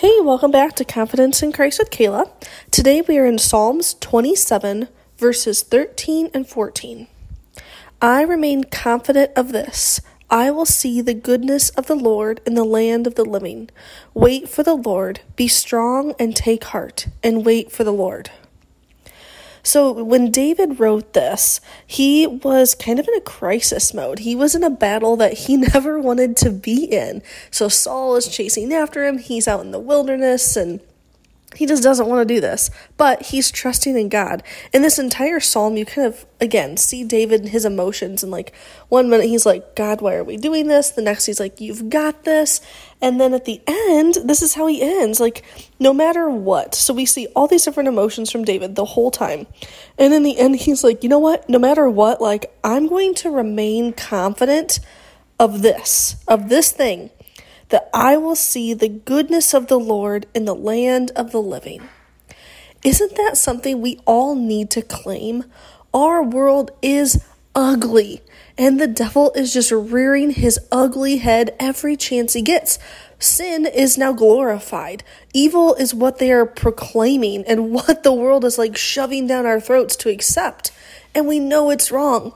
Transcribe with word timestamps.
Hey, 0.00 0.18
welcome 0.22 0.50
back 0.50 0.76
to 0.76 0.84
Confidence 0.86 1.42
in 1.42 1.52
Christ 1.52 1.78
with 1.78 1.90
Kala. 1.90 2.30
Today 2.70 3.02
we 3.02 3.18
are 3.18 3.26
in 3.26 3.36
Psalms 3.36 3.92
27, 4.00 4.88
verses 5.18 5.62
13 5.62 6.30
and 6.32 6.48
14. 6.48 7.06
I 8.00 8.22
remain 8.22 8.64
confident 8.64 9.30
of 9.36 9.52
this. 9.52 10.00
I 10.30 10.52
will 10.52 10.64
see 10.64 11.02
the 11.02 11.12
goodness 11.12 11.68
of 11.68 11.86
the 11.86 11.94
Lord 11.94 12.40
in 12.46 12.54
the 12.54 12.64
land 12.64 13.06
of 13.06 13.14
the 13.14 13.26
living. 13.26 13.68
Wait 14.14 14.48
for 14.48 14.62
the 14.62 14.72
Lord. 14.72 15.20
Be 15.36 15.48
strong 15.48 16.14
and 16.18 16.34
take 16.34 16.64
heart, 16.64 17.08
and 17.22 17.44
wait 17.44 17.70
for 17.70 17.84
the 17.84 17.92
Lord. 17.92 18.30
So 19.62 19.92
when 19.92 20.30
David 20.30 20.80
wrote 20.80 21.12
this, 21.12 21.60
he 21.86 22.26
was 22.26 22.74
kind 22.74 22.98
of 22.98 23.06
in 23.06 23.14
a 23.14 23.20
crisis 23.20 23.92
mode. 23.92 24.20
He 24.20 24.34
was 24.34 24.54
in 24.54 24.64
a 24.64 24.70
battle 24.70 25.16
that 25.16 25.34
he 25.34 25.56
never 25.72 26.00
wanted 26.00 26.36
to 26.38 26.50
be 26.50 26.84
in. 26.84 27.22
So 27.50 27.68
Saul 27.68 28.16
is 28.16 28.28
chasing 28.28 28.72
after 28.72 29.06
him. 29.06 29.18
He's 29.18 29.48
out 29.48 29.60
in 29.60 29.70
the 29.70 29.78
wilderness 29.78 30.56
and 30.56 30.80
he 31.56 31.66
just 31.66 31.82
doesn't 31.82 32.06
want 32.06 32.26
to 32.26 32.34
do 32.34 32.40
this, 32.40 32.70
but 32.96 33.22
he's 33.22 33.50
trusting 33.50 33.98
in 33.98 34.08
God. 34.08 34.42
In 34.72 34.82
this 34.82 35.00
entire 35.00 35.40
psalm, 35.40 35.76
you 35.76 35.84
kind 35.84 36.06
of, 36.06 36.24
again, 36.40 36.76
see 36.76 37.02
David 37.02 37.40
and 37.40 37.48
his 37.48 37.64
emotions. 37.64 38.22
And 38.22 38.30
like, 38.30 38.54
one 38.88 39.10
minute 39.10 39.26
he's 39.26 39.44
like, 39.44 39.74
God, 39.74 40.00
why 40.00 40.14
are 40.14 40.24
we 40.24 40.36
doing 40.36 40.68
this? 40.68 40.90
The 40.90 41.02
next 41.02 41.26
he's 41.26 41.40
like, 41.40 41.60
You've 41.60 41.90
got 41.90 42.24
this. 42.24 42.60
And 43.02 43.20
then 43.20 43.34
at 43.34 43.46
the 43.46 43.60
end, 43.66 44.16
this 44.24 44.42
is 44.42 44.54
how 44.54 44.66
he 44.66 44.80
ends 44.80 45.18
like, 45.18 45.42
no 45.80 45.92
matter 45.92 46.30
what. 46.30 46.74
So 46.74 46.94
we 46.94 47.04
see 47.04 47.26
all 47.34 47.48
these 47.48 47.64
different 47.64 47.88
emotions 47.88 48.30
from 48.30 48.44
David 48.44 48.76
the 48.76 48.84
whole 48.84 49.10
time. 49.10 49.46
And 49.98 50.14
in 50.14 50.22
the 50.22 50.38
end, 50.38 50.56
he's 50.56 50.84
like, 50.84 51.02
You 51.02 51.08
know 51.08 51.18
what? 51.18 51.48
No 51.48 51.58
matter 51.58 51.90
what, 51.90 52.20
like, 52.20 52.54
I'm 52.62 52.86
going 52.86 53.14
to 53.16 53.30
remain 53.30 53.92
confident 53.92 54.78
of 55.40 55.62
this, 55.62 56.16
of 56.28 56.48
this 56.48 56.70
thing 56.70 57.10
that 57.70 57.88
I 57.94 58.16
will 58.16 58.36
see 58.36 58.74
the 58.74 58.88
goodness 58.88 59.54
of 59.54 59.68
the 59.68 59.78
Lord 59.78 60.26
in 60.34 60.44
the 60.44 60.54
land 60.54 61.10
of 61.16 61.32
the 61.32 61.42
living. 61.42 61.88
Isn't 62.84 63.16
that 63.16 63.36
something 63.36 63.80
we 63.80 64.00
all 64.06 64.34
need 64.34 64.70
to 64.70 64.82
claim? 64.82 65.44
Our 65.92 66.22
world 66.22 66.70
is 66.82 67.24
ugly, 67.54 68.22
and 68.56 68.80
the 68.80 68.86
devil 68.86 69.32
is 69.34 69.52
just 69.52 69.72
rearing 69.72 70.30
his 70.30 70.58
ugly 70.70 71.18
head 71.18 71.54
every 71.58 71.96
chance 71.96 72.32
he 72.32 72.42
gets. 72.42 72.78
Sin 73.18 73.66
is 73.66 73.98
now 73.98 74.12
glorified. 74.12 75.04
Evil 75.34 75.74
is 75.74 75.94
what 75.94 76.18
they 76.18 76.32
are 76.32 76.46
proclaiming 76.46 77.44
and 77.44 77.70
what 77.72 78.02
the 78.02 78.14
world 78.14 78.44
is 78.44 78.58
like 78.58 78.76
shoving 78.76 79.26
down 79.26 79.46
our 79.46 79.60
throats 79.60 79.94
to 79.96 80.08
accept. 80.08 80.72
And 81.14 81.26
we 81.26 81.38
know 81.38 81.70
it's 81.70 81.90
wrong. 81.90 82.32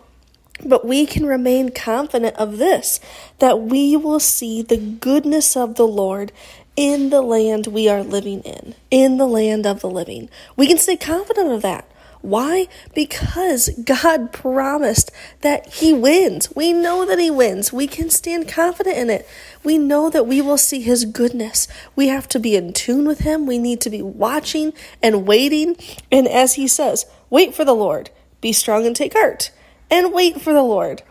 But 0.64 0.86
we 0.86 1.06
can 1.06 1.26
remain 1.26 1.70
confident 1.70 2.36
of 2.36 2.58
this 2.58 3.00
that 3.38 3.60
we 3.60 3.96
will 3.96 4.20
see 4.20 4.62
the 4.62 4.78
goodness 4.78 5.56
of 5.56 5.74
the 5.74 5.86
Lord 5.86 6.32
in 6.76 7.10
the 7.10 7.22
land 7.22 7.66
we 7.68 7.88
are 7.88 8.02
living 8.02 8.40
in, 8.40 8.74
in 8.90 9.16
the 9.16 9.26
land 9.26 9.66
of 9.66 9.80
the 9.80 9.90
living. 9.90 10.28
We 10.56 10.66
can 10.66 10.78
stay 10.78 10.96
confident 10.96 11.52
of 11.52 11.62
that. 11.62 11.88
Why? 12.20 12.68
Because 12.94 13.68
God 13.84 14.32
promised 14.32 15.12
that 15.42 15.74
He 15.74 15.92
wins. 15.92 16.50
We 16.56 16.72
know 16.72 17.04
that 17.04 17.18
He 17.18 17.30
wins. 17.30 17.70
We 17.70 17.86
can 17.86 18.08
stand 18.08 18.48
confident 18.48 18.96
in 18.96 19.10
it. 19.10 19.28
We 19.62 19.76
know 19.76 20.08
that 20.08 20.26
we 20.26 20.40
will 20.40 20.56
see 20.56 20.80
His 20.80 21.04
goodness. 21.04 21.68
We 21.94 22.08
have 22.08 22.26
to 22.28 22.40
be 22.40 22.56
in 22.56 22.72
tune 22.72 23.06
with 23.06 23.20
Him. 23.20 23.44
We 23.44 23.58
need 23.58 23.82
to 23.82 23.90
be 23.90 24.00
watching 24.00 24.72
and 25.02 25.26
waiting. 25.26 25.76
And 26.10 26.26
as 26.26 26.54
He 26.54 26.66
says, 26.66 27.04
wait 27.28 27.54
for 27.54 27.64
the 27.64 27.74
Lord, 27.74 28.08
be 28.40 28.52
strong 28.54 28.86
and 28.86 28.96
take 28.96 29.12
heart 29.12 29.50
and 29.90 30.12
wait 30.12 30.40
for 30.40 30.52
the 30.52 30.62
Lord. 30.62 31.02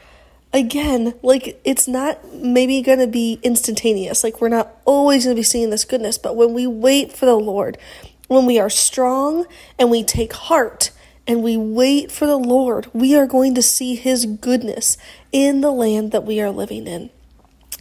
Again, 0.51 1.15
like 1.23 1.59
it's 1.63 1.87
not 1.87 2.33
maybe 2.33 2.81
going 2.81 2.99
to 2.99 3.07
be 3.07 3.39
instantaneous. 3.41 4.23
Like 4.23 4.39
we're 4.39 4.49
not 4.49 4.75
always 4.85 5.25
going 5.25 5.35
to 5.35 5.39
be 5.39 5.43
seeing 5.43 5.71
this 5.71 5.85
goodness, 5.85 6.17
but 6.17 6.35
when 6.35 6.53
we 6.53 6.67
wait 6.67 7.11
for 7.11 7.25
the 7.25 7.35
Lord, 7.35 7.77
when 8.27 8.45
we 8.45 8.59
are 8.59 8.69
strong 8.69 9.45
and 9.79 9.89
we 9.89 10.03
take 10.03 10.33
heart 10.33 10.91
and 11.25 11.41
we 11.41 11.57
wait 11.57 12.11
for 12.11 12.27
the 12.27 12.37
Lord, 12.37 12.87
we 12.93 13.15
are 13.15 13.25
going 13.25 13.55
to 13.55 13.61
see 13.61 13.95
his 13.95 14.25
goodness 14.25 14.97
in 15.31 15.61
the 15.61 15.71
land 15.71 16.11
that 16.11 16.25
we 16.25 16.39
are 16.41 16.51
living 16.51 16.85
in. 16.85 17.09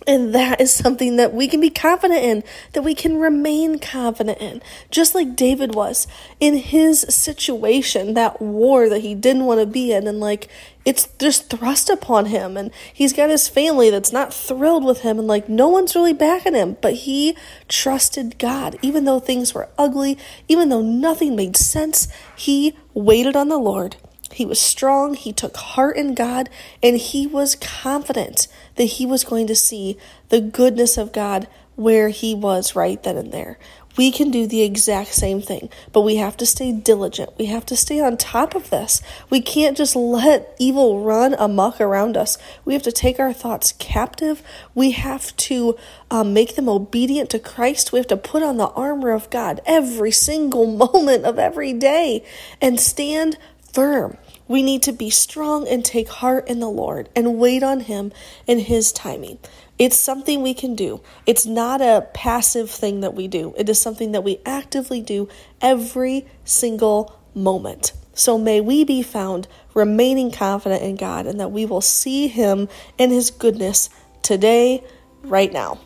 And 0.07 0.35
that 0.35 0.61
is 0.61 0.73
something 0.73 1.17
that 1.17 1.33
we 1.33 1.47
can 1.47 1.61
be 1.61 1.71
confident 1.71 2.25
in, 2.25 2.43
that 2.73 2.83
we 2.83 2.95
can 2.95 3.19
remain 3.19 3.79
confident 3.79 4.41
in. 4.41 4.63
Just 4.91 5.15
like 5.15 5.37
David 5.37 5.75
was 5.75 6.07
in 6.41 6.57
his 6.57 7.01
situation, 7.09 8.15
that 8.15 8.41
war 8.43 8.89
that 8.89 9.03
he 9.03 9.15
didn't 9.15 9.45
want 9.45 9.61
to 9.61 9.67
be 9.67 9.93
in, 9.93 10.09
and 10.09 10.19
like 10.19 10.49
it's 10.85 11.09
just 11.19 11.51
thrust 11.51 11.89
upon 11.89 12.27
him, 12.27 12.57
and 12.57 12.71
he's 12.93 13.13
got 13.13 13.31
his 13.31 13.49
family 13.49 13.91
that's 13.91 14.13
not 14.13 14.35
thrilled 14.35 14.85
with 14.85 15.01
him, 15.01 15.19
and 15.19 15.29
like 15.29 15.49
no 15.49 15.69
one's 15.69 15.95
really 15.95 16.13
backing 16.13 16.55
him, 16.55 16.77
but 16.81 16.95
he 16.95 17.37
trusted 17.69 18.39
God. 18.39 18.79
Even 18.83 19.05
though 19.05 19.21
things 19.21 19.55
were 19.55 19.69
ugly, 19.79 20.19
even 20.49 20.69
though 20.69 20.83
nothing 20.83 21.37
made 21.37 21.57
sense, 21.57 22.09
he 22.37 22.77
waited 22.95 23.37
on 23.37 23.49
the 23.49 23.59
Lord 23.59 23.97
he 24.33 24.47
was 24.47 24.59
strong, 24.59 25.15
he 25.15 25.33
took 25.33 25.57
heart 25.57 25.97
in 25.97 26.15
God, 26.15 26.49
and 26.83 26.97
he 26.97 27.27
was 27.27 27.55
confident 27.55 28.49
that 28.77 28.85
he 28.85 29.07
was 29.07 29.25
going 29.25 29.47
to 29.47 29.55
see 29.55 29.99
the 30.31 30.41
goodness 30.41 30.97
of 30.97 31.13
God 31.13 31.47
where 31.77 32.09
he 32.09 32.35
was 32.35 32.77
right 32.77 33.03
then 33.03 33.17
and 33.17 33.33
there. 33.33 33.59
We 33.97 34.11
can 34.11 34.31
do 34.31 34.47
the 34.47 34.63
exact 34.63 35.15
same 35.15 35.41
thing, 35.41 35.69
but 35.93 36.01
we 36.01 36.17
have 36.17 36.37
to 36.39 36.47
stay 36.47 36.73
diligent. 36.73 37.37
We 37.39 37.47
have 37.47 37.67
to 37.67 37.77
stay 37.77 38.01
on 38.01 38.17
top 38.17 38.55
of 38.55 38.71
this. 38.71 39.03
We 39.29 39.41
can't 39.41 39.77
just 39.77 39.95
let 39.95 40.55
evil 40.59 41.03
run 41.03 41.35
amok 41.39 41.81
around 41.81 42.17
us. 42.17 42.39
We 42.65 42.73
have 42.73 42.83
to 42.85 42.93
take 42.93 43.21
our 43.21 43.33
thoughts 43.33 43.73
captive. 43.79 44.43
We 44.75 44.93
have 44.93 45.37
to 45.37 45.77
um, 46.11 46.33
make 46.33 46.57
them 46.57 46.69
obedient 46.69 47.31
to 47.31 47.39
Christ. 47.39 47.93
We 47.93 47.99
have 47.99 48.09
to 48.09 48.17
put 48.17 48.43
on 48.43 48.57
the 48.57 48.69
armor 48.69 49.11
of 49.11 49.31
God 49.31 49.61
every 49.67 50.11
single 50.11 50.67
moment 50.93 51.25
of 51.25 51.39
every 51.39 51.73
day 51.73 52.25
and 52.61 52.81
stand 52.81 53.37
firm. 53.73 54.17
We 54.49 54.63
need 54.63 54.83
to 54.83 54.93
be 54.93 55.11
strong 55.11 55.67
and 55.67 55.85
take 55.85 56.09
heart 56.09 56.49
in 56.49 56.61
the 56.61 56.69
Lord 56.69 57.09
and 57.17 57.39
wait 57.39 57.63
on 57.63 57.81
Him 57.81 58.13
in 58.47 58.59
His 58.59 58.93
timing. 58.93 59.39
It's 59.79 59.97
something 59.97 60.43
we 60.43 60.55
can 60.55 60.75
do. 60.75 61.01
It's 61.27 61.47
not 61.47 61.81
a 61.81 62.07
passive 62.15 62.71
thing 62.71 63.01
that 63.01 63.15
we 63.15 63.29
do, 63.29 63.55
it 63.57 63.69
is 63.69 63.81
something 63.81 64.13
that 64.13 64.25
we 64.25 64.41
actively 64.45 65.01
do 65.01 65.29
every 65.61 66.27
single 66.45 67.19
moment. 67.35 67.93
So 68.15 68.37
may 68.37 68.61
we 68.61 68.85
be 68.85 69.03
found 69.03 69.49
remaining 69.75 70.31
confident 70.31 70.83
in 70.83 70.97
God 70.97 71.27
and 71.27 71.41
that 71.41 71.51
we 71.51 71.65
will 71.65 71.81
see 71.81 72.29
Him 72.29 72.69
in 72.99 73.11
His 73.11 73.31
goodness 73.31 73.89
today, 74.23 74.85
right 75.25 75.53
now. 75.53 75.79